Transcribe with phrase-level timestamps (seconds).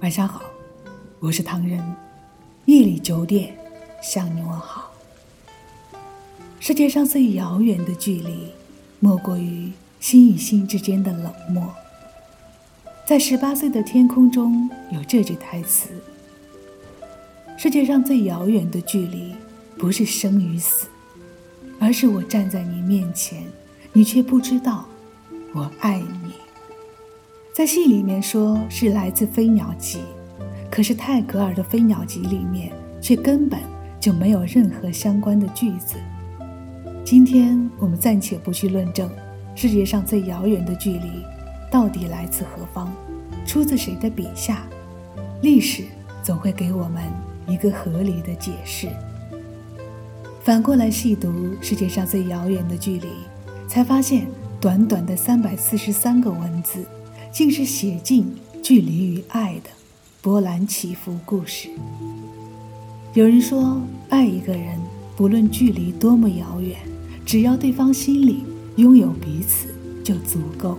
[0.00, 0.42] 晚上好，
[1.18, 1.82] 我是唐人。
[2.66, 3.58] 夜里九点，
[4.00, 4.92] 向你问好。
[6.60, 8.52] 世界上最遥远的距离，
[9.00, 11.74] 莫过于心与心之间的冷漠。
[13.04, 15.88] 在十八岁的天空中有这句台词：
[17.56, 19.34] 世界上最遥远的距离，
[19.76, 20.86] 不是生与死，
[21.80, 23.42] 而是我站在你面前，
[23.92, 24.86] 你却不知道
[25.52, 26.34] 我爱你。
[27.58, 29.98] 在戏里面说是来自《飞鸟集》，
[30.70, 33.58] 可是泰戈尔的《飞鸟集》里面却根本
[33.98, 35.96] 就没有任何相关的句子。
[37.04, 39.10] 今天我们暂且不去论证
[39.56, 41.10] 世界上最遥远的距离
[41.68, 42.94] 到底来自何方，
[43.44, 44.62] 出自谁的笔下，
[45.42, 45.82] 历史
[46.22, 47.02] 总会给我们
[47.48, 48.88] 一个合理的解释。
[50.44, 53.08] 反过来细读世界上最遥远的距离，
[53.66, 54.28] 才发现
[54.60, 56.86] 短短的三百四十三个文字。
[57.32, 58.26] 竟是写尽
[58.62, 59.70] 距离与爱的
[60.20, 61.68] 波澜起伏故事。
[63.14, 64.78] 有人说，爱一个人，
[65.16, 66.76] 不论距离多么遥远，
[67.24, 68.44] 只要对方心里
[68.76, 69.68] 拥有彼此
[70.04, 70.78] 就足够。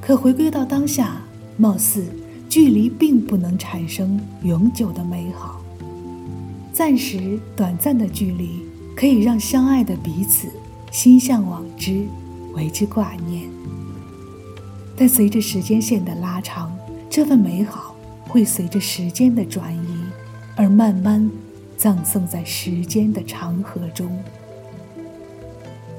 [0.00, 1.20] 可回归到当下，
[1.56, 2.04] 貌似
[2.48, 5.60] 距离并不能产生永久的美好。
[6.72, 8.60] 暂时短暂的距离，
[8.94, 10.48] 可以让相爱的彼此
[10.92, 12.06] 心向往之，
[12.54, 13.48] 为之挂念。
[14.96, 16.74] 但随着时间线的拉长，
[17.10, 17.94] 这份美好
[18.26, 19.88] 会随着时间的转移
[20.56, 21.30] 而慢慢
[21.76, 24.10] 葬送在时间的长河中。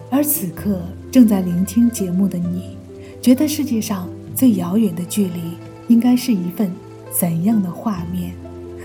[0.09, 0.81] 而此刻
[1.11, 2.77] 正在聆听节目的你，
[3.21, 5.41] 觉得世界上最遥远的距离
[5.87, 6.71] 应该是一份
[7.11, 8.33] 怎样的画面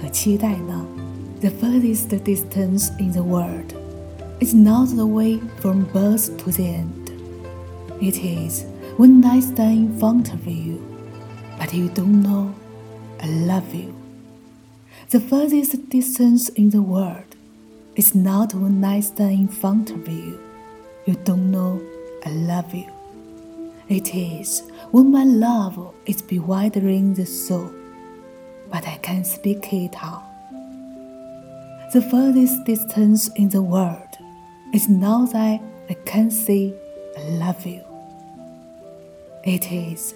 [0.00, 0.84] 和期待呢
[1.40, 3.72] ？The furthest distance in the world
[4.40, 7.12] is not the way from birth to the end.
[8.00, 8.71] It is.
[8.98, 10.78] When I stand in front of you,
[11.58, 12.54] but you don't know
[13.20, 13.94] I love you.
[15.10, 17.36] The furthest distance in the world
[17.96, 20.38] is not when I stand in front of you,
[21.06, 21.80] you don't know
[22.26, 22.90] I love you.
[23.88, 27.70] It is when my love is bewildering the soul,
[28.70, 30.24] but I can't speak it out.
[31.92, 34.18] The furthest distance in the world
[34.74, 35.60] is now that
[35.90, 36.74] I can say
[37.18, 37.91] I love you.
[39.44, 40.14] It is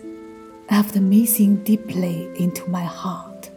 [0.68, 3.50] after missing deeply into my heart.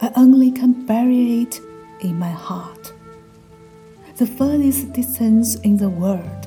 [0.00, 1.60] I only can bury it
[2.02, 2.92] in my heart.
[4.16, 6.46] The furthest distance in the world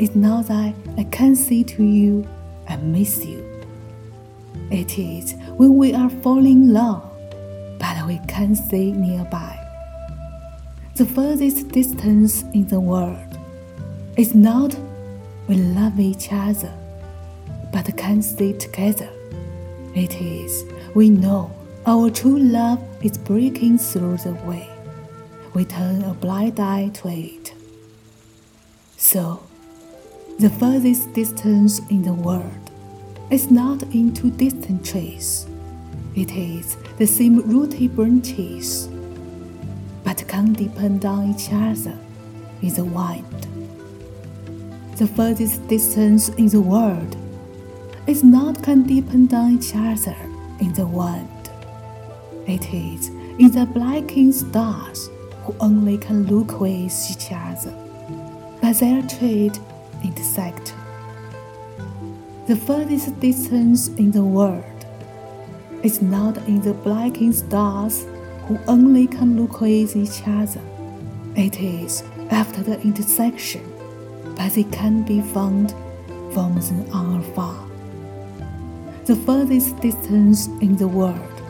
[0.00, 2.26] is now that I can say to you,
[2.68, 3.48] I miss you.
[4.72, 7.08] It is when we are falling in love,
[7.78, 9.56] but we can't stay nearby.
[10.96, 13.38] The furthest distance in the world
[14.16, 14.76] is not
[15.46, 16.81] we love each other
[17.72, 19.10] but can't stay together.
[19.94, 21.50] It is, we know
[21.86, 24.70] our true love is breaking through the way.
[25.54, 27.54] We turn a blind eye to it.
[28.96, 29.42] So,
[30.38, 32.70] the furthest distance in the world
[33.30, 35.46] is not into distant trees.
[36.14, 38.88] It is the same rooted branches,
[40.04, 41.98] but can depend on each other
[42.60, 43.46] in the wind.
[44.96, 47.16] The furthest distance in the world
[48.06, 50.16] is not can depend on each other
[50.60, 51.28] in the wind.
[52.46, 53.08] It is
[53.38, 55.08] in the blinking stars
[55.44, 57.74] who only can look with each other,
[58.60, 59.58] but their trade
[60.02, 60.74] intersect.
[62.48, 64.64] The furthest distance in the world
[65.84, 68.04] is not in the blinking stars
[68.46, 70.60] who only can look with each other.
[71.36, 73.62] It is after the intersection,
[74.36, 75.70] but they can be found
[76.32, 77.61] from the afar
[79.04, 81.42] the furthest distance in the world.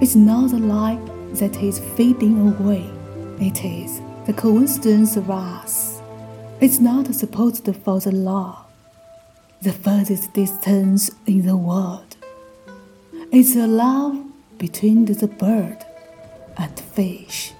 [0.00, 2.88] It's not the light that is fading away,
[3.40, 6.00] it is the coincidence of us.
[6.60, 8.66] It's not supposed for the law.
[9.62, 12.16] The furthest distance in the world
[13.32, 14.24] is a love
[14.58, 15.84] between the bird
[16.56, 17.52] and fish.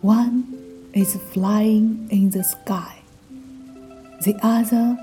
[0.00, 3.02] One is flying in the sky,
[4.24, 4.98] the other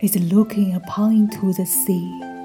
[0.00, 2.36] is looking upon into the sea.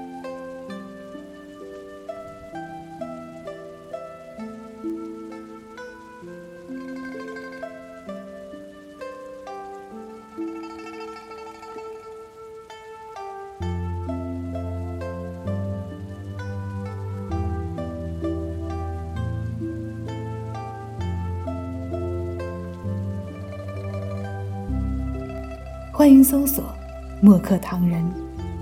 [26.02, 26.75] 欢迎搜索。
[27.19, 28.05] 墨客唐人，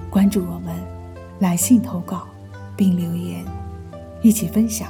[0.09, 0.73] 关注我们，
[1.39, 2.25] 来信投稿，
[2.77, 3.43] 并留言，
[4.21, 4.87] 一起分享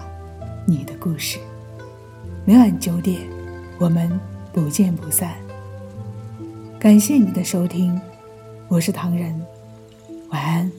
[0.68, 1.40] 你的故事。
[2.46, 3.22] 每晚九点，
[3.80, 4.20] 我们
[4.54, 5.34] 不见不散。
[6.78, 8.00] 感谢你的收听，
[8.68, 9.44] 我是唐人，
[10.30, 10.72] 晚安。